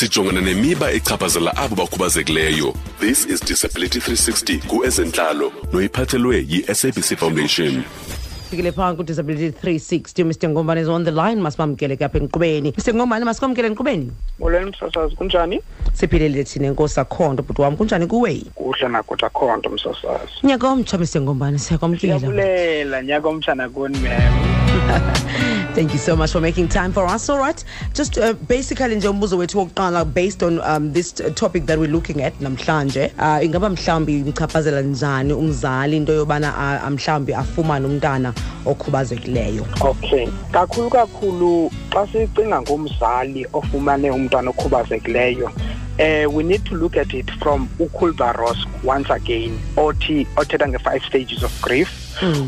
sijongana 0.00 0.40
nemiba 0.40 0.92
echaphazela 0.92 1.56
abo 1.56 1.76
bakhubazekileyo. 1.76 2.74
This 3.00 3.26
is 3.26 3.40
disability 3.40 3.98
360 3.98 4.58
kuezentlalo 4.66 5.52
noyiphathelwe 5.72 6.46
yi-sabc 6.48 7.16
foundation. 7.16 7.82
Fikile 8.50 8.72
phaa 8.72 8.94
kudisability 8.94 9.68
360 9.68 10.24
mr 10.24 10.48
ngombane 10.48 10.80
is 10.80 10.88
on 10.88 11.04
the 11.04 11.10
line. 11.10 11.40
Masibamkele 11.42 11.96
ke 11.96 12.04
apha 12.04 12.18
enkqubeni. 12.18 12.72
Mr 12.78 12.94
ngombane 12.94 13.24
masikwamkele 13.24 13.68
enkqubeni. 13.68 14.12
Molweni 14.38 14.70
msasazi 14.70 15.16
kunjani? 15.16 15.60
Siphilele 15.92 16.44
thina 16.44 16.66
enkosi 16.66 17.00
akhondo 17.00 17.42
bhuti 17.42 17.62
wam 17.62 17.76
kunjani 17.76 18.06
kuwe? 18.06 18.42
Kuhle 18.54 18.88
nakuthi 18.88 19.24
akhonto 19.24 19.70
msasazi 19.70 20.32
nyaka 20.42 20.68
omtsha 20.68 20.98
mr 20.98 21.20
ngombane 21.20 21.58
siyakwamkela 21.58 22.18
siyabulela 22.18 23.02
nyaka 23.02 23.28
omtshana 23.28 23.68
kuni 23.68 23.98
mem 23.98 24.59
thank 25.74 25.92
you 25.92 25.98
so 25.98 26.16
much 26.16 26.32
for 26.32 26.40
making 26.40 26.68
time 26.68 26.92
for 26.92 27.06
us. 27.06 27.28
All 27.28 27.38
right. 27.38 27.62
Just 27.94 28.18
uh, 28.18 28.32
basically 28.32 28.96
nje 28.96 29.08
umbuzo 29.08 29.38
wethu 29.38 29.58
wokuqala 29.58 30.04
based 30.04 30.42
on 30.42 30.60
um, 30.60 30.92
this 30.92 31.20
uh, 31.20 31.30
topic 31.34 31.66
that 31.66 31.78
we're 31.78 31.92
looking 31.92 32.22
at 32.22 32.40
namhlanje 32.40 33.12
uh, 33.18 33.44
ingaba 33.44 33.70
mhlawumbi 33.70 34.18
imchaphazela 34.20 34.82
njani 34.82 35.32
umzali 35.32 35.96
into 35.96 36.12
yobana 36.12 36.80
uh, 36.84 36.90
mhlawumbi 36.90 37.34
afumane 37.34 37.86
umntana 37.86 38.34
okhubazekileyo? 38.66 39.66
Okay. 39.80 40.28
Kakhulu 40.52 40.90
kakhulu 40.90 41.70
xa 41.90 42.06
sicinga 42.06 42.62
ngomzali 42.62 43.46
ofumane 43.52 44.10
umntwana 44.10 44.50
okhubazekileyo 44.50 45.50
uh, 46.00 46.30
we 46.30 46.42
need 46.42 46.64
to 46.64 46.74
look 46.74 46.96
at 46.96 47.14
it 47.14 47.30
from 47.30 47.68
ukulbaros 47.78 48.66
once 48.84 49.10
again 49.10 49.58
othi 49.76 50.26
othetha 50.36 50.68
nge-five 50.68 51.02
stages 51.04 51.42
of 51.42 51.62
grief. 51.62 51.88
mm. 51.88 51.99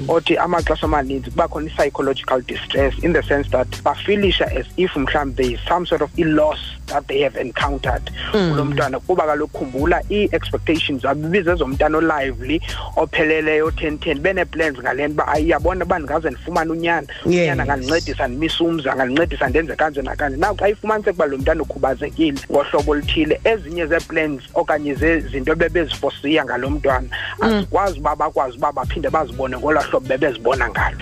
Othi 0.09 0.37
amaxesha 0.37 0.87
amaninzi 0.87 1.31
kuba 1.31 1.49
khona 1.49 1.67
i-psychological 1.67 2.41
distress 2.43 2.95
in 3.03 3.13
the 3.13 3.23
sense 3.23 3.49
that 3.51 3.69
bafilisha 3.83 4.47
as 4.59 4.67
if 4.77 4.97
mhlawumbi 4.97 5.43
there 5.43 5.55
is 5.55 5.61
some 5.69 5.87
sort 5.87 6.03
of 6.03 6.11
i-loss 6.19 6.59
that 6.87 7.07
they 7.09 7.21
have 7.23 7.37
encountered 7.37 8.11
kulo 8.33 8.65
mntwana. 8.65 9.01
Kuba 9.01 9.27
kaloku 9.27 9.59
khumbula 9.59 10.03
ii-expectations 10.11 11.05
abibizezomntana 11.05 11.99
olively 11.99 12.61
opheleleyo 12.97 13.71
ten 13.71 13.99
ten 13.99 14.19
benee-plans 14.19 14.79
ngale 14.79 15.09
nto 15.09 15.15
uba 15.15 15.29
ayiyabona 15.29 15.85
uba 15.85 15.99
ndingaze 15.99 16.31
ndifumane 16.31 16.71
unyana. 16.71 17.07
Unyana 17.25 17.63
angandincedisa 17.63 18.29
ndimise 18.29 18.65
umzi 18.65 18.89
angandincedisa 18.89 19.49
ndenze 19.49 19.77
kanje 19.77 20.03
nakanje. 20.03 20.37
Na 20.37 20.55
xa 20.55 20.69
ifumaniseka 20.69 21.13
uba 21.13 21.27
lo 21.27 21.39
mntana 21.39 21.63
ukhubazekile 21.63 22.41
ngohlobo 22.51 22.93
oluthile 22.93 23.41
ezinye 23.45 23.87
zee-plans 23.87 24.43
okanye 24.55 24.95
zezinto 24.95 25.55
bebezifosiya 25.55 26.45
ngalo 26.45 26.71
mntwana 26.71 27.09
azikwazi 27.41 27.99
uba 27.99 28.17
bakwazi 28.17 28.57
uba 28.57 28.73
baphinde 28.73 29.11
bazibone 29.11 29.52
ngolaa 29.59 29.83
hlobo 29.83 30.09
bebezibona 30.09 30.69
ngalo. 30.69 30.97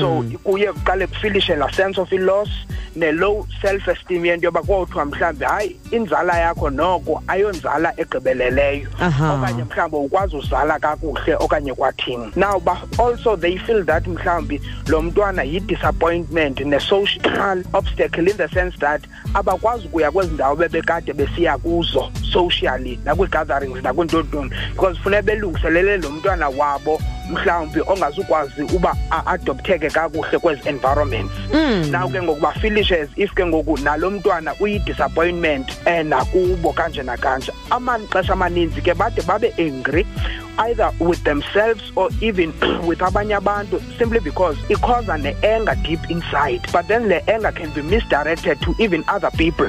So 0.00 0.38
kuye 0.44 0.72
kuqale 0.72 1.06
kufilishe 1.06 1.56
laa 1.56 1.72
sense 1.72 2.00
of 2.00 2.12
i-loss 2.12 2.48
ne-low 2.96 3.46
self 3.62 3.88
esteem 3.88 4.24
yento 4.24 4.46
yoba 4.46 4.62
kothiwa 4.62 5.04
mhlawumbi 5.04 5.44
hayi 5.44 5.76
inzala 5.90 6.38
yakho 6.38 6.70
noko 6.70 7.22
ayonzala 7.28 7.92
egqibeleleyo. 7.96 8.88
Okanye 9.34 9.64
mhlawumbi 9.64 9.96
ukwazi 9.96 10.36
uzala 10.36 10.78
kakuhle 10.78 11.34
okanye 11.34 11.74
kwathini. 11.74 12.32
Now 12.36 12.58
ba 12.58 12.82
also 12.98 13.36
they 13.36 13.58
feel 13.58 13.84
that 13.84 14.06
mhlawumbi 14.06 14.60
lo 14.88 15.02
mntwana 15.02 15.42
yi-disappointment 15.42 16.60
ne-social 16.60 17.64
obstacle 17.74 18.28
in 18.28 18.36
the 18.36 18.48
sense 18.48 18.76
that 18.78 19.02
abakwazi 19.34 19.86
ukuya 19.86 20.10
kwezi 20.10 20.34
ndawo 20.34 20.56
bebekade 20.56 21.12
besiya 21.12 21.58
kuzo 21.58 22.10
socially 22.32 22.98
nakwii-gatherings 23.04 23.82
nakwiintontoni 23.82 24.50
because 24.72 24.98
funeka 25.00 25.22
belungiselele 25.22 25.96
lo 25.96 26.10
mntwana 26.10 26.48
wabo 26.48 27.00
mhlawumbi 27.30 27.80
ongazukwazi 27.86 28.62
uba 28.62 28.96
adoptheke 29.26 29.90
kakuhle 29.90 30.38
kwezi 30.38 30.68
environments 30.68 31.32
mm. 31.54 31.90
now 31.90 32.08
ke 32.08 32.22
ngoku 32.22 32.40
bafilishe 32.40 33.00
as 33.00 33.08
if 33.16 33.34
ke 33.34 33.46
ngoku 33.46 33.78
nalo 33.78 34.10
mntwana 34.10 34.54
uyi-disappointment 34.60 35.72
um 35.86 36.06
nakubo 36.08 36.72
kanje 36.72 37.02
nakanje 37.02 37.52
amaxesha 37.70 38.32
amaninzi 38.32 38.80
ke 38.80 38.94
bade 38.94 39.22
babe 39.22 39.54
angry 39.58 40.06
either 40.58 40.90
with 41.00 41.22
themselves 41.24 41.92
or 41.96 42.08
even 42.20 42.52
with 42.86 42.98
abanye 43.00 43.36
abantu 43.36 43.80
simply 43.98 44.20
because 44.20 44.56
ikhoza 44.68 45.18
ne-anger 45.18 45.74
deep 45.82 46.00
inside 46.10 46.60
but 46.72 46.86
then 46.88 47.08
the 47.08 47.30
anger 47.30 47.52
can 47.52 47.70
be 47.70 47.82
misdirected 47.82 48.60
to 48.60 48.74
even 48.78 49.04
other 49.08 49.30
people 49.32 49.66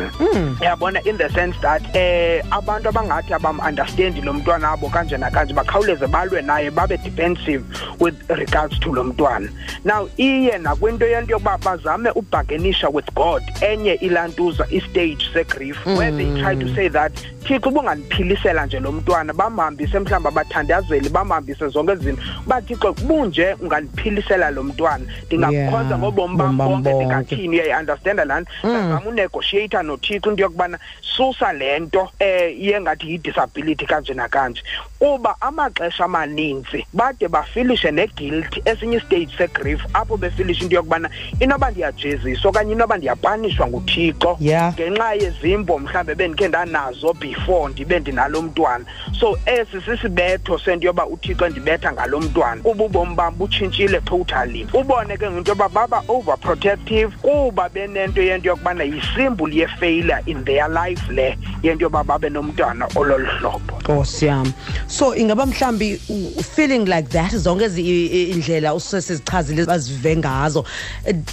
yabona 0.62 1.00
mm. 1.02 1.08
in 1.08 1.18
the 1.18 1.30
sense 1.30 1.56
that 1.62 1.82
eh 1.96 2.42
abantu 2.52 2.90
abangathi 2.90 3.34
abam-understandi 3.34 4.22
lo 4.22 4.34
mntwana 4.34 4.72
abo 4.72 4.90
kanje 4.90 5.18
nakanje 5.18 5.54
bakhawuleze 5.54 6.08
balwe 6.08 6.42
naye 6.42 6.72
babe 6.72 6.98
defensive 6.98 7.64
with 8.00 8.16
regards 8.30 8.80
to 8.80 8.94
lo 8.94 9.04
mntwana 9.04 9.50
now 9.86 10.10
iye 10.18 10.58
nakwinto 10.58 11.06
yento 11.06 11.32
yokuba 11.32 11.58
bazame 11.58 12.10
ubhagenisha 12.12 12.90
with 12.90 13.14
god 13.14 13.44
enye 13.62 13.94
ilantuza 13.94 14.68
istage 14.70 15.30
segrief 15.34 15.86
mm. 15.86 15.98
where 15.98 16.12
they 16.12 16.42
try 16.42 16.56
to 16.56 16.76
say 16.76 16.90
that 16.90 17.14
thixo 17.44 17.70
ubungandiphilisela 17.70 18.66
nje 18.66 18.80
lo 18.80 18.92
mntwana 18.92 19.34
bamhambise 19.34 20.00
mhlawumbi 20.00 20.30
abathandazeli 20.78 21.10
bamhambise 21.10 21.68
zonke 21.68 21.92
ezinto 21.92 22.22
uba 22.46 22.62
kubunje 22.62 22.96
bunje 23.08 23.54
ungandiphilisela 23.62 24.52
lo 24.52 24.64
mntwana. 24.64 25.06
Ndingakhonza 25.26 25.90
yeah. 25.90 26.00
ngobomi 26.00 26.38
bam 26.38 26.58
bonke 26.58 26.94
ndingathini. 26.94 27.60
Uyayiunderstanda 27.60 28.26
laa 28.26 28.40
nto? 28.40 28.52
Ndazama 28.64 29.02
unegotiata 29.06 29.84
nothixo 29.84 30.30
into 30.30 30.44
yokubana 30.44 30.80
susa 31.02 31.54
le 31.54 31.80
nto 31.80 32.02
um 32.02 32.10
yengathi 32.58 33.12
yi-disability 33.12 33.86
kanje 33.86 34.14
nakanje. 34.14 34.64
Kuba 35.00 35.36
amaxesha 35.42 36.06
amaninzi 36.06 36.86
bade 36.94 37.28
bafilishe 37.28 37.92
neguilt 37.92 38.62
esinye 38.66 38.98
istage 38.98 39.30
segrief 39.38 39.82
apho 39.94 40.18
befilishe 40.18 40.64
into 40.64 40.76
yokubana 40.76 41.10
inoba 41.40 41.72
ndiyajeziswa 41.72 42.50
okanye 42.50 42.72
inoba 42.72 42.98
ndiyapanishwa 42.98 43.68
nguthixo 43.68 44.38
yeah. 44.40 44.74
ngenxa 44.74 45.14
yezimbo 45.14 45.80
mhlawumbi 45.80 46.16
bendikhe 46.16 46.48
ndanazo 46.48 47.14
before 47.14 47.72
ndibe 47.74 48.00
ndinalo 48.00 48.42
mntwana 48.42 48.86
so 49.20 49.38
esi 49.46 49.82
sisibetho 49.82 50.60
sento 50.68 50.88
yoba 50.88 51.06
uthixo 51.06 51.46
endibetha 51.46 51.94
ngalo 51.94 52.20
mntwana. 52.20 52.62
Kuba 52.62 52.84
ubomi 52.84 53.16
bam 53.16 53.36
butshintshile 53.36 54.02
totally. 54.06 54.68
Ubone 54.74 55.18
ke 55.18 55.32
ngento 55.32 55.52
yoba 55.52 55.70
baba 55.70 56.04
overprotective 56.08 57.16
kuba 57.22 57.70
benento 57.70 58.22
yento 58.22 58.50
yokubana 58.50 58.84
yisymbol 58.84 59.54
yefailure 59.54 60.22
in 60.28 60.44
their 60.44 60.68
life 60.68 61.10
le 61.10 61.38
yento 61.64 61.86
yoba 61.86 62.04
babe 62.04 62.30
nomntwana 62.30 62.88
ololu 62.96 63.26
hlobo. 63.40 63.80
Nkosi 63.80 64.26
yam. 64.26 64.54
So 64.88 65.16
ingaba 65.16 65.46
mhlawumbi 65.46 65.98
feeling 66.44 66.86
like 66.86 67.10
that 67.10 67.32
zonke 67.32 67.66
indlela 67.66 68.74
usesizichazile 68.74 69.66
bazive 69.66 70.18
ngazo 70.18 70.66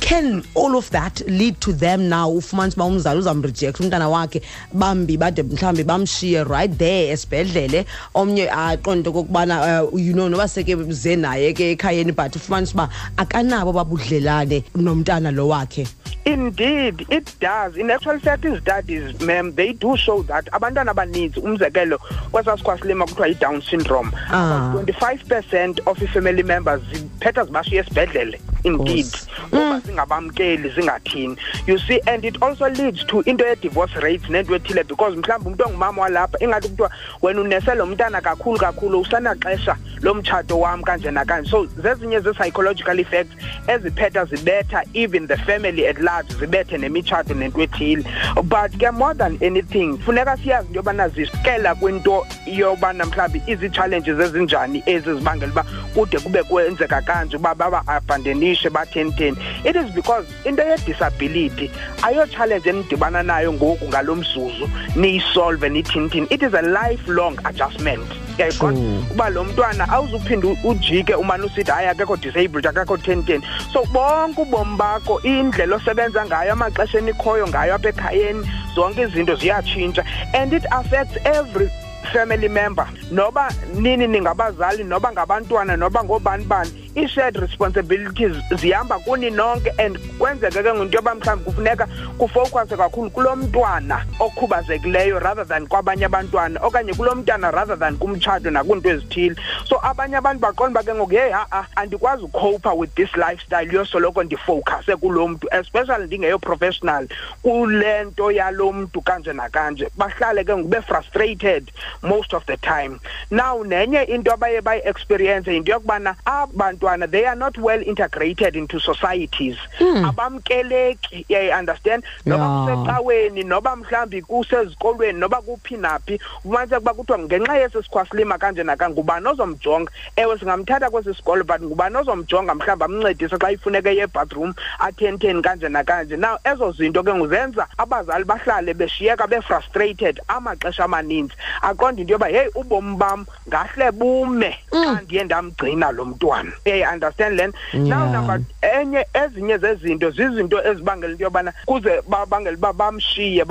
can 0.01 0.45
all 0.55 0.77
of 0.77 0.91
that 0.91 1.21
lead 1.27 1.61
to 1.61 1.72
them 1.72 2.09
now 2.09 2.31
ufumanisa 2.31 2.77
uba 2.77 2.84
umzali 2.84 3.19
uzamreject 3.19 3.81
umntana 3.81 4.09
wakhe 4.09 4.43
bambi 4.72 5.16
bade 5.16 5.43
mhlawumbi 5.43 5.84
bamshiye 5.84 6.45
right 6.45 6.78
there 6.78 7.09
esibhedlele 7.09 7.84
omnye 8.15 8.51
aqonde 8.51 9.11
kokubana 9.25 9.83
uh, 9.83 9.99
you 9.99 10.12
know 10.12 10.29
noba 10.29 10.49
seke 10.49 10.93
ze 10.93 11.17
naye 11.17 11.53
ke 11.55 11.77
ekhayeni 11.77 12.15
but 12.15 12.37
ufumanisa 12.37 12.75
uba 12.75 12.89
akanabo 13.17 13.73
babudlelane 13.73 14.65
nomntana 14.77 15.31
lo 15.33 15.49
wakhe. 15.49 15.87
Indeed 16.25 17.07
it 17.11 17.35
does. 17.41 17.77
In 17.77 17.91
actual 17.91 18.19
fact 18.19 18.45
i-studies 18.45 19.21
ma'am 19.21 19.55
they 19.55 19.73
do 19.73 19.97
show 19.97 20.23
that. 20.23 20.47
Abantwana 20.53 20.91
abaninzi 20.91 21.41
umzekelo 21.41 21.99
kwesaa 22.33 22.57
sikhwasilima 22.57 23.05
kuthiwa 23.05 23.27
yi-down 23.27 23.61
syndrome. 23.62 24.11
Ah. 24.31 24.71
twenty-five 24.73 25.29
percent 25.29 25.81
of 25.87 26.03
i-family 26.03 26.43
members 26.43 26.81
ziphetha 26.93 27.45
zibashiya 27.45 27.83
esibhedlele 27.83 28.41
indeed. 28.65 29.07
Kuba 29.51 29.81
zingabamkeli 29.81 30.69
zingathini. 30.71 31.37
You 31.67 31.79
see 31.79 32.01
and 32.07 32.25
it 32.25 32.43
also 32.43 32.69
leads 32.71 33.05
to 33.05 33.21
into 33.21 33.45
ye-divorce 33.45 33.97
rates 33.97 34.25
nento 34.25 34.55
ethile 34.57 34.89
because 34.89 35.17
mhlawumbi 35.17 35.49
umntu 35.49 35.65
ongumama 35.67 36.03
walapha 36.03 36.39
ingathi 36.41 36.69
kuthiwa 36.69 36.91
wena 37.23 37.41
unese 37.41 37.75
lo 37.75 37.87
mntana 37.87 38.21
kakhulu 38.21 38.59
kakhulu 38.59 39.01
usanaxesha 39.01 39.77
lo 40.01 40.15
mtshato 40.15 40.61
wam 40.61 40.83
kanje 40.83 41.11
nakanje. 41.11 41.51
So 41.51 41.67
zezinye 41.67 42.21
ze-psychological 42.21 43.01
effects 43.01 43.37
eziphetha 43.67 44.25
zibetha 44.25 44.84
even 44.95 45.27
the 45.27 45.37
family 45.37 45.87
at 45.87 46.01
large 46.01 46.14
zibethe 46.23 46.79
nemitshato 46.79 47.35
nento 47.35 47.63
ethile 47.63 48.05
but 48.45 48.71
ke 48.79 48.93
more 48.93 49.15
than 49.15 49.39
anything 49.43 49.99
funeka 49.99 50.37
siyazi 50.37 50.65
into 50.66 50.75
yobana 50.75 51.09
zisikela 51.09 51.75
kwinto 51.75 52.27
yobana 52.47 53.07
mhlawumbi 53.07 53.43
izi-challenges 53.47 54.21
ezinjani 54.21 54.83
ezi 54.87 55.15
zibangela 55.15 55.53
uba 55.53 55.65
kude 55.95 56.19
kube 56.19 56.43
kwenzeka 56.43 57.03
kanje 57.03 57.37
uba 57.37 57.55
baba-abandonishe 57.55 58.71
batheni-theni 58.71 59.37
it 59.65 59.77
is 59.77 59.91
because 59.95 60.27
into 60.45 60.63
ye-disability 60.63 61.71
ayo-challenge 62.03 62.69
enidibana 62.71 63.22
nayo 63.22 63.53
ngoku 63.53 63.89
ngalo 63.89 64.17
mzuzu 64.17 64.69
niyisolve 64.97 65.69
nithini-thini 65.69 66.27
it 66.31 66.43
is 66.43 66.55
a 66.55 66.63
lifelong 66.63 67.39
adjustment 67.45 68.23
yayiqonda 68.39 68.81
uba 69.10 69.31
lo 69.31 69.45
mntwana 69.45 69.89
awuzuphinde 69.89 70.57
ujike 70.65 71.15
umane 71.15 71.45
usithi 71.45 71.71
hayi 71.71 71.89
akekho 71.89 72.16
disabled 72.16 72.66
akekho 72.66 72.97
ten-ten 72.97 73.42
so 73.72 73.84
bonke 73.92 74.41
ubomi 74.42 74.77
bakho 74.77 75.21
indlela 75.22 75.77
osebenza 75.77 76.27
ngayo 76.27 76.53
amaxesha 76.53 76.98
enikhoyo 76.98 77.48
ngayo 77.48 77.75
apha 77.75 77.89
ekhayeni 77.89 78.42
zonke 78.75 79.03
izinto 79.03 79.34
ziyatshintsha. 79.36 80.04
And 80.34 80.53
it 80.53 80.65
affects 80.71 81.16
every 81.25 81.71
family 82.12 82.48
member. 82.48 82.86
Noba 83.10 83.51
nini 83.74 84.06
ningabazali 84.06 84.84
noba 84.84 85.12
ngabantwana 85.12 85.77
noba 85.77 86.04
ngobani 86.04 86.45
bani 86.45 86.71
i-shared 86.97 87.36
responsibilities 87.36 88.36
zihamba 88.60 88.98
kuni 88.98 89.30
nonke 89.30 89.71
and 89.78 89.98
kwenzeke 90.18 90.62
ke 90.62 90.74
ngento 90.74 90.97
yoba 90.97 91.15
mhlawumbi 91.15 91.45
kufuneka 91.45 91.89
kufowukhase 92.18 92.77
kakhulu 92.77 93.10
kulo 93.10 93.36
mntwana 93.36 94.04
okhubazekileyo 94.21 95.18
rather 95.18 95.45
than 95.47 95.66
kwabanye 95.66 96.04
abantwana 96.04 96.60
okanye 96.62 96.95
kulo 96.95 97.15
mntwana 97.15 97.51
rather 97.51 97.78
than 97.78 97.97
kumtshato 97.97 98.50
nakwinto 98.50 98.91
ezithile. 98.91 99.36
So 99.65 99.80
abanye 99.83 100.16
abantu 100.16 100.41
baqonda 100.41 100.80
uba 100.80 100.83
ke 100.83 100.95
ngoku 100.95 101.15
yeyi 101.15 101.33
ha-a 101.33 101.66
andikwazi 101.77 102.24
ucopa 102.24 102.74
with 102.74 102.95
this 102.95 103.16
lifestyle 103.16 103.72
yosoloko 103.72 104.22
ndifowukhase 104.22 104.97
kulo 104.97 105.28
mntu 105.28 105.48
especially 105.50 106.07
ndingeyo-professional 106.07 107.09
kule 107.42 108.04
nto 108.04 108.30
yalo 108.33 108.72
mntu 108.72 109.00
kanje 109.03 109.33
nakanje. 109.33 109.89
Bahlale 109.97 110.45
ke 110.45 110.57
ngoku 110.57 110.68
be-frustrated. 110.68 111.71
Most 112.03 112.35
of 112.35 112.45
the 112.47 112.57
time. 112.57 113.01
Now 113.31 113.63
nenye 113.65 114.09
into 114.09 114.31
abaye 114.33 114.61
bayi-experience 114.61 115.47
yinto 115.47 115.73
yokubana 115.73 116.17
abantwana 116.27 117.11
they 117.11 117.25
are 117.27 117.37
not 117.37 117.57
well 117.59 117.83
integrated 117.83 118.57
into 118.57 118.79
societies. 118.81 119.57
Hmm. 119.79 120.05
abamkeleki 120.05 121.27
yayi-understand 121.29 122.05
noba 122.27 122.45
Yeah. 122.45 122.77
kusecaweni 122.77 123.45
noba 123.45 123.77
mhlawumbi 123.77 124.23
kusezikolweni 124.23 125.19
noba 125.19 125.41
kuphi 125.43 125.77
naphi 125.77 126.21
ufumaniseka 126.45 126.81
uba 126.81 126.95
kuthiwa 126.95 127.19
ngenxa 127.19 127.57
yesi 127.57 127.83
sikhwasilima 127.83 128.39
kanje 128.39 128.63
naka 128.63 128.91
ngubani 128.91 129.27
ozomjonga? 129.29 129.91
Ewe 130.17 130.39
singamthatha 130.39 130.91
kwesi 130.91 131.15
sikolo 131.15 131.45
but 131.45 131.61
ngubani 131.63 131.97
ozomjonga 131.97 132.55
mhlawumbi 132.55 132.85
amncedise 132.85 133.37
xa 133.39 133.51
ifuneka 133.53 133.91
eye 133.91 134.07
bathroom 134.07 134.55
athentheni 134.79 135.43
kanje 135.43 135.69
nakanje? 135.69 136.17
Now 136.17 136.37
ezo 136.45 136.73
zinto 136.73 137.03
ke 137.03 137.15
nguzenza 137.15 137.67
abazali 137.79 138.25
bahlale 138.25 138.75
beshiyeka 138.75 139.27
be-frustrated 139.27 140.21
amaxesha 140.29 140.85
amaninzi. 140.85 141.35
Aqonda 141.84 142.01
into 142.01 142.13
yoba 142.13 142.27
heyi 142.28 142.48
ubomi 142.54 142.97
bam 142.97 143.27
ngahle 143.48 143.92
bume 143.92 144.57
mm. 144.72 144.84
xa 144.84 145.01
ndiye 145.03 145.25
ndamgcina 145.25 145.92
lo 145.92 146.04
mntwana. 146.04 146.53
Uyayi-understand 146.66 147.36
now 147.75 148.07
number 148.13 148.41
enye 148.63 149.07
ezinye 149.15 149.59
zezinto 149.59 150.10
zizinto 150.10 150.65
ezibangela 150.66 151.13
into 151.13 151.25
yobana 151.25 151.53
kuze 151.66 152.03
babangela 152.09 152.57
uba 152.57 152.72
bamshiye 152.72 153.45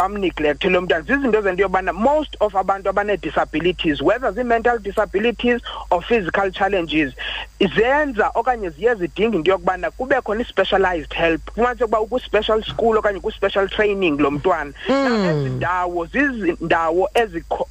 lo 0.69 0.81
mntwana. 0.81 1.03
Zizinto 1.03 1.41
zento 1.41 1.61
yobana 1.61 1.93
most 1.93 2.35
of 2.39 2.55
abantu 2.55 2.89
abanee-disabilities 2.89 4.01
whether 4.01 4.31
zii-mental 4.31 4.79
disabilities 4.79 5.61
or 5.91 6.01
physical 6.01 6.51
challenges 6.51 7.13
zenza 7.75 8.31
okanye 8.35 8.69
ziye 8.69 8.95
zidinga 8.95 9.35
into 9.37 9.51
yokubana 9.51 9.91
kube 9.91 10.15
khona 10.21 10.41
i-specialized 10.41 11.13
help. 11.13 11.41
Fumanise 11.55 11.83
ukuba 11.83 11.99
ukwi-special 12.01 12.63
school 12.63 12.97
okanye 12.97 13.19
kwi-special 13.19 13.69
training 13.69 14.17
lo 14.19 14.31
mntwana. 14.31 14.73
Mm. 14.89 15.25
Ezi 15.25 15.49
ndawo 15.49 16.05
zizindawo 16.05 17.09
ezikho- 17.13 17.67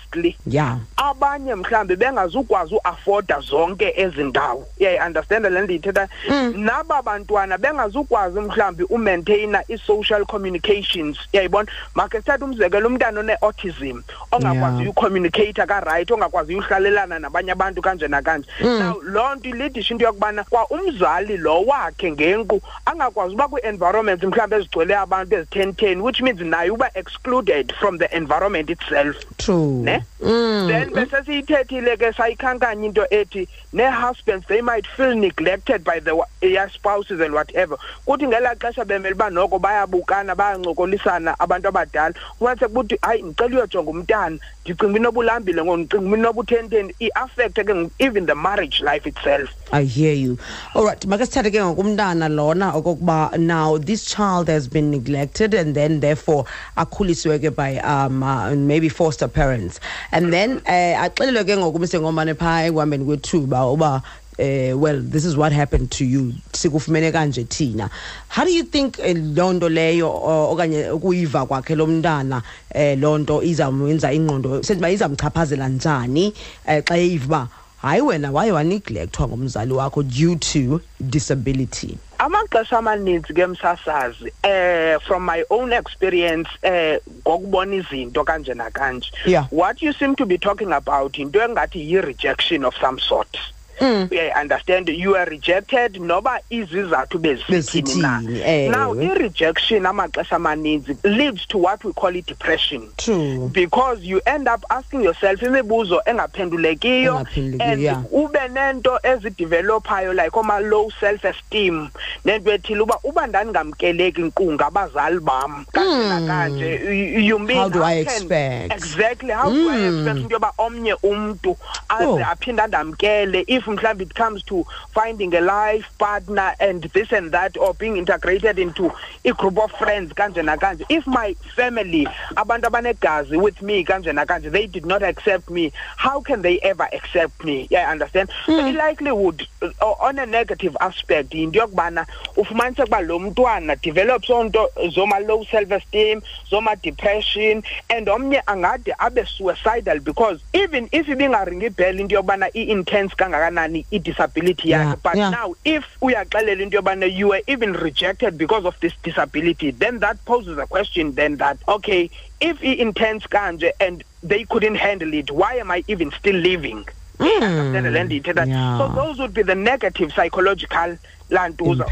ezicostly 0.00 0.36
yeah. 0.46 0.78
Abanye 0.96 1.54
mhlambe 1.54 1.96
bengazukwazi 1.96 2.74
uafoda 2.74 3.40
zonke 3.40 3.92
ezi 3.96 4.24
ndawo. 4.24 4.66
Uyayi-understanda 4.80 5.50
le 5.50 5.60
ndiyithetha 5.60 6.08
mm. 6.30 6.52
naba 6.56 7.02
bantwana 7.02 7.58
bengazukwazi 7.58 8.40
mhlambi 8.40 8.84
umaintaina 8.84 9.62
i-social 9.68 10.24
communications. 10.24 11.18
Uyayibona 11.32 11.68
makhe 11.94 12.18
sithathe 12.18 12.44
umzekelo 12.44 12.88
umntana 12.88 13.20
one-autism 13.20 14.02
ongakwazi 14.32 14.70
Yeah. 14.70 14.80
uyucommunicata 14.80 15.66
karayithi 15.66 16.12
ongakwazi 16.12 16.54
uyuhlalelana 16.54 17.18
nabanye 17.18 17.52
abantu 17.52 17.82
kanje 17.82 18.08
nakanje. 18.08 18.48
Mm. 18.60 18.78
Now 18.78 19.00
loo 19.02 19.34
nto 19.34 19.48
ilidisho 19.48 19.94
into 19.94 20.06
yokubana 20.06 20.44
kwa 20.44 20.66
umzali 20.70 21.36
lo 21.36 21.62
wakhe 21.62 22.12
ngenqu 22.12 22.60
angakwazi 22.86 23.34
uba 23.34 23.48
kwii-environments 23.48 24.24
mhlawumbi 24.24 24.56
ezigcwele 24.56 24.96
abantu 24.96 25.36
ezithen-ten 25.36 26.00
which 26.00 26.20
means 26.20 26.40
naye 26.40 26.70
uba 26.70 26.90
excluded 26.94 27.72
from 27.80 27.98
the 27.98 28.16
environment 28.16 28.70
itself. 28.70 29.16
True 29.36 29.82
ne? 29.90 30.04
Mm. 30.22 30.68
then 30.68 30.90
bese 30.90 31.24
siyithethile 31.26 31.96
ke 31.96 32.12
sayikhankanya 32.16 32.84
into 32.84 33.06
ethi 33.10 33.48
ne-husbands 33.72 34.46
they 34.48 34.60
might 34.60 34.86
feel 34.86 35.14
neglected 35.14 35.84
by 35.84 35.98
the 36.00 36.14
their 36.40 36.68
spouses 36.70 37.20
and 37.20 37.34
whatever. 37.34 37.76
Kuthi 38.06 38.26
ngelaa 38.26 38.54
xesha 38.54 38.84
bemele 38.84 39.14
uba 39.14 39.30
noko 39.30 39.58
bayabukana 39.58 40.34
bayancokolisana 40.34 41.36
abantu 41.38 41.68
abadala. 41.68 42.14
Ufumanise 42.40 42.68
kuthi 42.68 42.98
hayi 43.02 43.22
ndicela 43.22 43.56
uyojonga 43.56 43.90
umntana. 43.90 44.38
Ndicinga 44.64 44.86
uba 44.86 44.98
inoba 44.98 45.20
ulambile 45.20 45.64
ngoku 45.64 45.76
ndicinga 45.76 46.06
uba 46.06 46.16
inoba 46.16 46.40
uthenteni 46.40 46.94
i-affecte 47.00 47.64
ke 47.64 47.90
even 47.98 48.26
the 48.26 48.34
marriage 48.34 48.80
life 48.82 49.06
itself. 49.06 49.50
I 49.72 49.84
hear 49.84 50.14
you. 50.14 50.38
All 50.74 50.84
right, 50.84 51.00
makasithathe 51.06 51.50
ke 51.50 51.60
ngokumntana 51.60 52.28
lona 52.28 52.72
okokuba 52.72 53.38
now 53.38 53.78
this 53.78 54.04
child 54.04 54.48
has 54.48 54.68
been 54.68 54.90
neglected 54.90 55.54
and 55.54 55.74
then 55.74 56.00
therefore 56.00 56.44
akhuliswe 56.76 57.38
ke 57.38 57.54
by 57.54 57.78
um 57.78 58.22
uh, 58.22 58.54
maybe 58.54 58.88
foster 58.88 59.28
parents. 59.28 59.69
And 60.12 60.32
then 60.32 60.60
eh 60.66 60.96
axelelwe 60.98 61.44
ke 61.44 61.56
ngokumse 61.56 62.00
ngomane 62.00 62.34
pha 62.34 62.64
ekuhambeni 62.66 63.04
kwethuba 63.04 63.66
uba 63.72 64.02
uh, 64.38 64.72
well 64.80 65.00
this 65.02 65.24
is 65.24 65.36
what 65.36 65.52
happened 65.52 65.90
to 65.90 66.04
you. 66.04 66.32
Sikufumene 66.52 67.12
kanje 67.12 67.44
thina. 67.44 67.90
How 68.28 68.44
do 68.44 68.50
you 68.52 68.64
think 68.64 68.98
eh, 68.98 69.14
loo 69.16 69.52
nto 69.52 69.68
leyo 69.68 70.08
o- 70.08 70.52
okanye 70.52 70.90
ukuyiva 70.90 71.46
kwakhe 71.46 71.74
lo 71.76 71.86
mntana 71.86 72.42
eh 72.74 72.98
loo 72.98 73.18
nto 73.18 73.42
izamwenza 73.42 74.12
ingqondo 74.12 74.62
senziba 74.62 74.90
izamchaphazela 74.90 75.68
njani 75.68 76.32
eh, 76.66 76.82
xa 76.84 76.96
eyiva 76.96 77.26
uba 77.26 77.48
hayi 77.82 78.00
wena 78.02 78.30
waye 78.32 78.52
waneglectwa 78.52 79.28
ngumzali 79.28 79.72
wakho 79.72 80.02
due 80.02 80.36
to 80.36 80.80
disability? 81.00 81.98
Amaxesha 82.24 82.78
amaninzi 82.78 83.32
ke 83.34 83.46
msasazi 83.46 84.32
eh 84.42 84.98
from 85.06 85.24
my 85.26 85.42
own 85.50 85.72
experience 85.72 86.48
eh 86.62 86.98
ngokubona 87.26 87.74
izinto 87.74 88.24
kanje 88.24 88.54
nakanje 88.54 89.10
Yeah. 89.26 89.46
what 89.50 89.82
you 89.82 89.92
seem 89.92 90.14
to 90.16 90.26
be 90.26 90.38
talking 90.38 90.72
about 90.72 91.18
into 91.18 91.38
engathi 91.40 91.80
yi-rejection 91.90 92.64
of 92.64 92.74
some 92.80 92.98
sort 93.00 93.38
Mm. 93.80 94.08
yeah, 94.12 94.40
understand 94.40 94.88
you 94.88 95.16
are 95.16 95.24
rejected 95.30 95.96
noba 96.00 96.40
izizathu 96.50 97.18
bezithini 97.18 98.02
na 98.02 98.20
Bezithini, 98.20 98.40
ewe. 98.46 98.68
now 98.68 98.94
i-rejection 99.02 99.86
amaxesha 99.86 100.36
amaninzi 100.36 100.96
leads 101.04 101.46
to 101.46 101.58
what 101.58 101.84
we 101.84 101.92
call 101.92 102.16
i-depression 102.16 102.88
true 102.96 103.48
because 103.52 104.04
you 104.04 104.20
end 104.26 104.48
up 104.48 104.64
asking 104.70 105.02
yourself 105.04 105.42
imibuzo 105.42 106.02
engaphendulekiyo 106.06 107.12
Engaphendulekiyo, 107.18 107.72
and 107.72 107.82
yeah. 107.82 108.02
ube 108.12 108.48
nento 108.48 108.98
ezidevelophayo 109.02 110.12
like 110.12 110.36
oma-low 110.36 110.90
self 111.00 111.24
esteem 111.24 111.88
nento 112.24 112.52
ethile 112.52 112.80
uba 112.80 112.98
uba 113.04 113.26
ndandingamkeleki 113.26 114.22
nkqu 114.22 114.52
ngabazali 114.52 115.20
bam 115.20 115.64
kanje 115.72 116.08
nakanje 116.08 116.74
you- 116.74 117.20
you 117.20 117.38
mean 117.38 117.50
Hmm. 117.60 117.60
How 117.60 117.68
do 117.70 117.84
I 117.84 118.04
can- 118.04 118.12
expect? 118.14 118.72
exactly 118.72 119.30
how 119.32 119.50
do 119.50 119.70
i 119.70 119.76
Mm. 119.78 119.96
expect 119.98 120.18
into 120.20 120.34
yoba 120.34 120.52
omnye 120.58 120.94
umntu 121.02 121.50
Oh. 121.50 121.56
aze 121.88 122.24
aphinde 122.24 122.62
andamkele 122.62 123.44
if 123.46 123.68
mhlawumbi 123.70 124.02
it 124.02 124.14
comes 124.14 124.42
to 124.42 124.64
finding 124.94 125.34
a 125.34 125.40
life 125.40 125.86
partner 125.98 126.54
and 126.60 126.82
this 126.92 127.12
and 127.12 127.32
that 127.32 127.56
or 127.56 127.74
being 127.74 127.96
integrated 127.96 128.58
into 128.58 128.90
a 129.24 129.32
group 129.32 129.58
of 129.58 129.70
friends 129.72 130.12
kanje 130.12 130.42
nakanje 130.42 130.84
if 130.88 131.06
my 131.06 131.34
family 131.56 132.06
abantu 132.36 132.66
abanegazi 132.66 133.36
with 133.36 133.62
me 133.62 133.84
kanje 133.84 134.12
nakanje 134.12 134.50
they 134.50 134.66
did 134.66 134.86
not 134.86 135.02
accept 135.02 135.50
me 135.50 135.72
how 135.96 136.20
can 136.20 136.42
they 136.42 136.58
ever 136.60 136.88
accept 136.92 137.44
me? 137.44 137.66
Yeah 137.70 137.88
I 137.88 137.92
understand. 137.92 138.30
So 138.46 138.58
i-likelihood 138.58 139.46
uh, 139.62 139.84
on 140.00 140.18
a 140.18 140.26
negative 140.26 140.76
aspect 140.80 141.30
yinto 141.34 141.58
yokubana 141.60 142.06
ufumaniseka 142.36 142.84
uba 142.84 143.00
lo 143.00 143.18
mntwana 143.18 143.76
develops 143.76 144.30
onto 144.30 144.58
zoma-low 144.90 145.44
self-esteem 145.44 146.22
zoma-depression 146.50 147.62
and 147.90 148.08
omnye 148.08 148.42
angade 148.46 148.94
abe 148.98 149.24
suicidal 149.26 150.00
because 150.00 150.40
even 150.52 150.88
if 150.92 151.06
ibingaringi 151.06 151.66
ibhela 151.66 152.00
into 152.00 152.14
yokubana 152.14 152.48
i-intense 152.54 153.14
kangakanani 153.16 153.59
i-disability 153.68 154.68
yakhe. 154.70 154.90
Yeah, 154.90 154.94
but 155.02 155.16
yeah. 155.16 155.30
now 155.30 155.54
if 155.64 155.84
uyaxelela 156.02 156.60
into 156.60 156.80
yobana 156.80 157.12
you 157.12 157.28
were 157.28 157.42
even 157.46 157.72
rejected 157.72 158.36
because 158.38 158.64
of 158.64 158.74
this 158.80 158.92
disability 159.02 159.70
then 159.70 159.98
that 159.98 160.22
poses 160.24 160.58
a 160.58 160.66
question 160.66 161.12
then 161.14 161.36
that 161.36 161.58
okay 161.68 162.10
if 162.40 162.58
i-intense 162.62 163.26
kanje 163.26 163.70
and 163.80 164.04
they 164.22 164.44
couldn't 164.44 164.76
handle 164.76 165.12
it 165.14 165.30
why 165.30 165.54
am 165.54 165.70
i 165.70 165.82
even 165.88 166.10
still 166.12 166.36
living? 166.36 166.84
Hmm. 167.18 167.76
Ndiyithetha 167.76 168.46
yeah. 168.46 168.78
so 168.78 168.88
those 168.88 169.18
would 169.18 169.34
be 169.34 169.42
the 169.42 169.54
negative 169.54 170.10
psychological 170.12 170.96
lantuza 171.30 171.84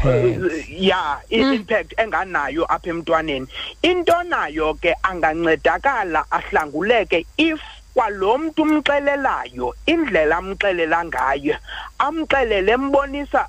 yeah 0.67 1.19
i- 1.31 1.35
hmm. 1.37 1.53
impact 1.53 1.93
enganayo 1.97 2.65
apha 2.65 2.89
emntwaneni. 2.89 3.47
Into 3.83 4.11
nayo 4.25 4.73
ke 4.81 4.93
angancedakala 5.03 6.25
ahlanguleke 6.31 7.25
if 7.37 7.61
kwalo 7.99 8.37
mntu 8.37 8.61
umxelelayo 8.63 9.67
indlela 9.91 10.37
amxelela 10.39 10.99
ngayo 11.05 11.55
amxelele 11.99 12.71
embonisa 12.71 13.41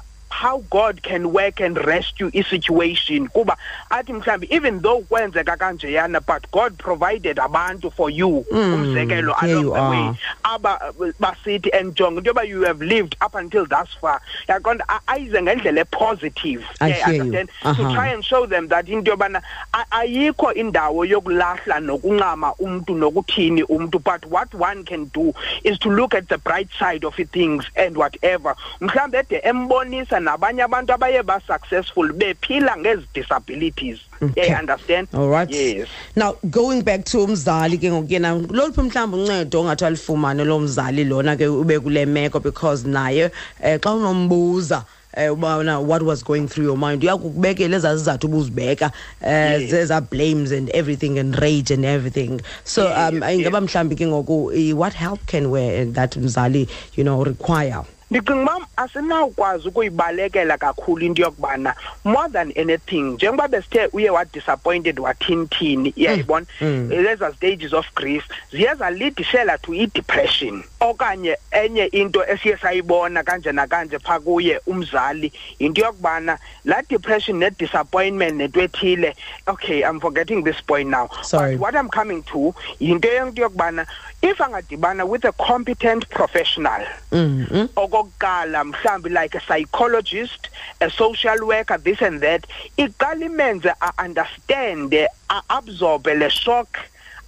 how 0.43 0.59
god 0.71 1.03
can 1.03 1.33
work 1.33 1.61
and 1.61 1.77
rescue 1.87 2.31
i-situation 2.35 3.29
kuba 3.29 3.57
athi 3.91 4.13
mhlawumbi 4.13 4.47
even 4.51 4.81
though 4.81 5.01
kwenzeka 5.09 5.57
kanjeyana 5.57 6.21
but 6.27 6.51
god 6.51 6.73
provided 6.79 7.37
abantu 7.39 7.91
for 7.91 8.11
you 8.11 8.45
Mm, 8.51 8.75
umzekelo 8.75 9.35
here 9.41 9.53
along 9.53 9.65
you 9.65 9.75
the 9.75 9.81
way 9.91 10.07
are. 10.09 10.17
aba 10.45 10.93
basithi 11.21 11.71
and 11.79 11.95
jonga 11.95 12.19
into 12.19 12.31
yoba 12.31 12.47
you 12.49 12.63
have 12.63 12.81
lived 12.81 13.17
up 13.21 13.35
until 13.35 13.67
thus 13.67 13.89
far 14.01 14.21
yaqonda 14.49 14.85
a- 14.89 15.01
ayize 15.13 15.43
ngendlela 15.43 15.81
e-positive 15.83 16.65
I 16.81 16.89
Yeah, 16.89 17.07
hear 17.07 17.15
you. 17.15 17.21
understand 17.23 17.49
to 17.77 17.83
Aha. 17.85 17.95
try 17.95 18.09
and 18.15 18.25
show 18.25 18.47
them 18.47 18.69
that 18.69 18.89
into 18.89 19.11
yobana 19.11 19.43
a- 19.75 19.87
ayikho 20.01 20.55
indawo 20.55 21.05
yokulahla 21.05 21.81
nokunqama 21.81 22.55
umntu 22.59 22.95
nokuthini 22.95 23.63
umntu 23.63 23.99
but 24.03 24.25
what 24.27 24.55
one 24.55 24.85
can 24.85 25.05
do 25.15 25.33
is 25.65 25.79
to 25.79 25.91
look 25.91 26.15
at 26.15 26.29
the 26.29 26.39
bright 26.39 26.69
side 26.79 27.05
of 27.05 27.15
things 27.33 27.65
and 27.77 27.97
whatever 27.97 28.55
mhlawumbe 28.81 29.19
ede 29.19 29.41
embonisa 29.45 30.21
nabanye 30.31 30.63
abantu 30.63 30.93
abaye 30.93 31.23
ba-successful 31.23 32.13
bephila 32.13 32.77
ngezi 32.77 33.07
disabilities 33.15 33.99
Okay. 34.23 34.49
yeah, 34.49 34.59
understand? 34.61 35.09
All 35.15 35.29
right. 35.31 35.49
Yes. 35.49 35.89
Now 36.15 36.37
going 36.51 36.83
back 36.83 37.05
to 37.07 37.19
umzali 37.25 37.79
ke 37.81 37.89
ngoku 37.91 38.13
yena 38.13 38.35
loluphi 38.35 38.83
mhlawumbi 38.83 39.17
uncedo 39.17 39.61
ongathi 39.61 39.85
alifumane 39.85 40.45
lo 40.45 40.59
mzali 40.61 41.05
lona 41.05 41.37
ke 41.37 41.47
ube 41.49 41.81
kule 41.81 42.07
meko 42.07 42.41
because 42.43 42.85
naye 42.85 43.25
um 43.65 43.79
xa 43.79 43.91
unombuza 43.95 44.85
um 45.17 45.33
ubana 45.39 45.81
what 45.81 46.03
was 46.03 46.23
going 46.23 46.47
through 46.49 46.67
your 46.67 46.77
mind 46.77 47.03
uyakukubekela 47.05 47.77
ezaa 47.77 47.97
zizathu 47.97 48.27
ubuzibeka 48.27 48.91
um 49.23 49.31
Yes. 49.33 49.71
zeza 49.71 50.01
blames 50.01 50.53
and 50.53 50.71
everything 50.75 51.19
and 51.19 51.35
rage 51.41 51.71
and 51.75 51.85
everything. 51.87 52.41
So 52.65 52.83
Yes, 52.89 53.13
um 53.13 53.23
ingaba 53.23 53.61
mhlawumbi 53.61 53.97
ke 53.97 54.07
ngoku 54.07 54.53
eh, 54.53 54.77
what 54.77 54.93
help 54.93 55.21
can 55.27 55.51
we 55.51 55.85
that 55.95 56.17
mzali 56.17 56.69
you 56.97 57.05
know 57.05 57.25
require? 57.25 57.85
Ndicinga 58.11 58.43
uba 58.57 58.67
asinawukwazi 58.77 59.69
ukuyibalekela 59.69 60.59
kakhulu 60.59 61.07
into 61.07 61.23
yokubana 61.23 61.75
more 62.05 62.29
than 62.33 62.53
anything 62.59 63.03
njengoba 63.03 63.49
besithe 63.49 63.87
uye 63.93 64.11
wadisappointed 64.11 64.99
wathinithini 65.01 65.89
iyayibona 65.97 66.47
leza 66.89 67.33
stages 67.35 67.73
of 67.73 67.87
grief 67.95 68.25
ziye 68.53 68.75
zalidishela 68.75 69.59
to 69.59 69.75
i-depression. 69.75 70.65
Okanye 70.81 71.37
enye 71.51 71.85
into 71.85 72.25
esiye 72.29 72.57
sayibona 72.57 73.23
kanje 73.23 73.53
nakanje 73.53 73.99
phaa 73.99 74.21
kuye 74.21 74.61
umzali 74.67 75.33
yinto 75.59 75.81
yokubana 75.81 76.39
laa 76.65 76.83
depression 76.89 77.37
ne-disappointment 77.39 78.35
nento 78.37 78.61
ethile 78.63 79.17
okay 79.47 79.81
i'm 79.85 80.01
forgetting 80.01 80.43
this 80.45 80.61
point 80.63 80.89
now. 80.91 81.09
Sorry. 81.23 81.57
but 81.57 81.61
what 81.61 81.75
i'm 81.77 81.89
coming 81.89 82.23
to 82.23 82.55
yinto 82.81 83.09
yento 83.09 83.43
yokubana 83.43 83.87
if 84.23 84.39
angadibana 84.39 85.07
with 85.09 85.25
a 85.25 85.33
competent 85.33 86.09
professional 86.11 86.83
mm 87.11 87.69
okokuqala 87.77 88.65
mhlambi 88.65 89.11
like 89.11 89.35
a 89.35 89.41
psychologist 89.41 90.49
a 90.81 90.91
social 90.91 91.47
worker 91.47 91.79
this 91.79 92.01
and 92.03 92.21
that 92.21 92.47
iqala 92.79 93.25
imenze 93.25 93.67
a-understand 93.81 94.93
a-absorbe 95.31 96.15
le 96.19 96.29
shock 96.31 96.79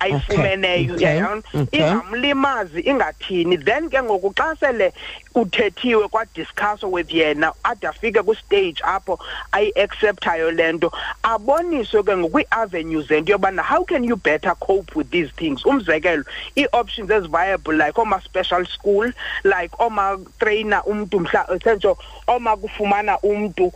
ayifumeneyo 0.02 0.96
yayona 0.98 1.42
ingamlimazi 1.72 2.80
ingathini? 2.80 3.56
Then 3.64 3.88
ke 3.88 4.02
ngoku 4.02 4.32
xa 4.36 4.56
sele 4.60 4.92
kuthethiwe 5.32 6.08
kwadiscusswa 6.08 6.90
with 6.90 7.10
yena 7.14 7.52
ade 7.64 7.86
afike 7.86 8.22
kwistage 8.22 8.82
apho 8.82 9.18
ayi-acceptayo 9.52 10.50
le 10.50 10.72
nto 10.72 10.92
aboniswe 11.22 12.02
ke 12.02 12.16
ngokwii-avenues 12.16 13.10
ento 13.10 13.32
yobana 13.32 13.62
how 13.62 13.84
can 13.84 14.04
you 14.04 14.16
better 14.16 14.54
cope 14.60 14.94
with 14.94 15.10
these 15.10 15.30
things? 15.36 15.64
Umzekelo 15.64 16.24
ii-options 16.58 17.10
eziviable 17.10 17.76
like 17.76 17.98
oma-special 17.98 18.64
school 18.66 19.12
like 19.44 19.74
oma-trainer 19.78 20.82
umntu 20.86 21.20
mhla 21.20 21.46
sentsho 21.64 21.96
oma 22.26 22.56
kufumana 22.56 23.18
umntu 23.22 23.72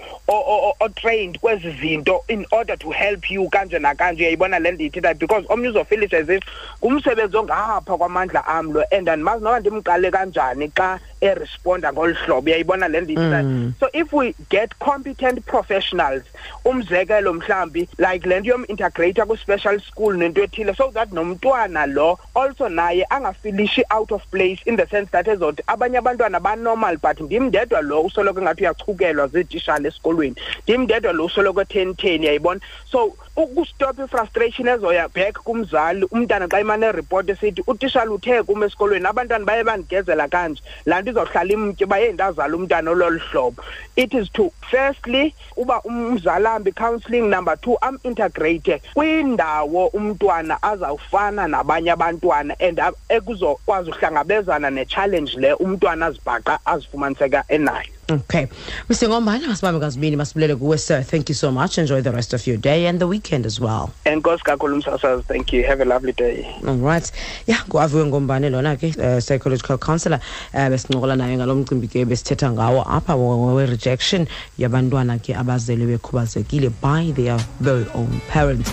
otrained 0.81 1.39
kwezi 1.41 1.71
zinto 1.71 2.25
in 2.29 2.47
order 2.51 2.77
to 2.79 2.91
help 2.91 3.31
you 3.31 3.49
kanje 3.49 3.79
nakanje. 3.79 4.23
Uyayibona 4.25 4.59
le 4.59 4.73
nto 4.73 4.83
yithethayo 4.85 5.19
because 5.19 5.47
omnye 5.49 5.69
uzofilisha 5.69 6.16
as 6.17 6.29
if 6.29 6.43
ngumsebenzi 6.81 7.37
ongapha 7.37 7.97
kwamandla 8.01 8.41
am 8.47 8.73
lo 8.73 8.83
and 8.93 9.09
andimazi 9.09 9.43
noba 9.45 9.61
ndimqale 9.61 10.11
kanjani 10.11 10.67
xa 10.79 10.89
eresponda 11.21 11.93
ngolu 11.93 12.15
hlobo. 12.15 12.47
Uyayibona 12.47 12.89
le 12.89 13.01
nto 13.01 13.13
mm. 13.13 13.19
yithethayo 13.19 13.73
so 13.81 13.89
if 13.93 14.13
we 14.13 14.35
get 14.51 14.79
competent 14.79 15.45
professionals 15.47 16.23
umzekelo 16.65 17.33
mhlambi 17.33 17.89
like 17.99 18.29
le 18.29 18.41
nto 18.41 18.49
yom-integrata 18.49 19.27
kwi-special 19.27 19.81
school 19.81 20.17
nento 20.17 20.43
ethile 20.43 20.75
so 20.75 20.91
that 20.91 21.13
nomntwana 21.13 21.87
lo 21.87 22.19
also 22.35 22.69
naye 22.69 23.07
angafilishi 23.11 23.83
out 23.91 24.13
of 24.13 24.23
place 24.31 24.61
in 24.67 24.77
the 24.77 24.87
sense 24.87 25.11
that 25.11 25.27
ezothi 25.27 25.63
abanye 25.67 25.99
abantwana 25.99 26.41
banormal 26.41 26.97
but 26.97 27.21
ndim 27.21 27.45
ndedwa 27.45 27.81
lo 27.81 28.03
usoloko 28.03 28.43
ngathi 28.43 28.63
uyachukelwa 28.63 29.29
ziitishana 29.29 29.89
esikolweni. 29.89 30.37
Ndim 30.63 30.83
ndedwa 30.83 31.13
lo 31.13 31.25
usoloko 31.25 31.61
ethenitheni 31.61 32.27
yayibona 32.27 32.61
so 32.91 33.17
ukustop 33.37 33.99
ifrustration 33.99 34.69
ezoya 34.69 35.09
back 35.09 35.35
kumzali 35.45 36.05
umntana 36.11 36.49
xa 36.49 36.61
imane 36.61 36.87
eripoti 36.87 37.33
esithi 37.33 37.63
utishala 37.67 38.11
uthe 38.11 38.43
kum 38.43 38.63
esikolweni 38.63 39.07
abantwana 39.07 39.45
baye 39.45 39.65
bandigezela 39.65 40.29
kanje. 40.29 40.63
Laa 40.87 41.03
nto 41.07 41.23
izawuhlala 41.23 41.53
imtye 41.53 41.85
uba 41.87 41.99
yeyi 41.99 42.13
ndazala 42.13 42.57
umntana 42.57 42.91
ololu 42.91 43.21
hlobo. 43.31 43.63
It 43.97 44.15
is 44.15 44.29
to 44.31 44.51
firstly 44.71 45.35
uba 45.57 45.81
umzali 45.83 46.47
ahambe 46.47 46.71
i-counselling 46.71 47.29
number 47.31 47.57
two 47.61 47.77
am-integrate 47.83 48.83
kwindawo 48.95 49.87
umntwana 49.87 50.59
azawufana 50.63 51.49
nabanye 51.49 51.91
abantwana 51.93 52.55
and 52.61 52.79
a- 52.81 52.93
ekuzokwazi 53.09 53.91
uhlangabezana 53.91 54.71
ne-challenge 54.71 55.37
le 55.39 55.53
umntwana 55.55 56.07
azibhaqa 56.07 56.59
azifumaniseka 56.67 57.45
enayo. 57.49 57.91
Okay. 58.11 58.47
Mr. 58.89 59.09
Ngombane 59.09 59.47
masibambe 59.47 59.81
kazibini 59.81 60.17
masibulele 60.17 60.57
kuwe 60.57 60.79
sir. 60.79 61.03
Thank 61.03 61.29
you 61.29 61.35
so 61.35 61.51
much. 61.53 61.79
Enjoy 61.79 62.03
the 62.03 62.13
rest 62.13 62.35
of 62.35 62.47
your 62.47 62.57
day 62.57 62.87
and 62.87 62.99
the 62.99 63.07
weekend 63.07 63.47
as 63.47 63.61
well. 63.61 63.91
Enkosi 64.05 64.45
kakhulu 64.45 64.77
msasazi 64.77 65.23
thank 65.23 65.53
you. 65.53 65.65
Have 65.65 65.83
a 65.83 65.85
lovely 65.85 66.13
day. 66.13 66.47
All 66.67 66.77
right. 66.77 67.13
Yeah, 67.47 67.65
nguaviwe 67.69 68.05
ngombane 68.07 68.51
lona 68.51 68.77
ke 68.77 68.95
uh, 68.99 69.19
psychological 69.21 69.79
counselor 69.79 70.21
uh, 70.55 70.69
besincokola 70.69 71.17
naye 71.17 71.37
ngalo 71.37 71.55
mcimbi 71.55 71.89
ke 71.89 72.05
besithetha 72.05 72.53
ngawo 72.53 72.83
apha 72.83 73.17
we-rejection 73.17 74.27
yabantwana 74.59 75.19
ke 75.19 75.35
abazelwe 75.35 75.87
bekhubazekile 75.87 76.71
by 76.83 77.13
their 77.13 77.39
very 77.61 77.87
own 77.95 78.21
parents 78.29 78.73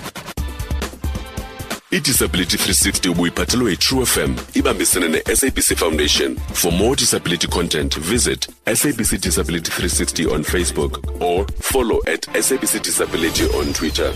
idisability 1.94 2.58
360 2.58 3.10
ubuyiphathelwe 3.10 3.72
yitrue 3.72 4.06
fm 4.06 4.36
ibambisene 4.54 5.08
ne-sabc 5.08 5.76
foundation. 5.76 6.36
For 6.54 6.72
more 6.72 6.96
disability 6.96 7.48
content 7.48 8.00
visit 8.00 8.48
sabc 8.76 9.18
disability 9.22 9.72
360 9.72 10.26
on 10.28 10.44
facebook 10.44 11.22
or 11.22 11.46
follow 11.60 12.00
at 12.08 12.28
sabc 12.42 12.80
disability 12.84 13.44
on 13.60 13.74
twitter 13.74 14.14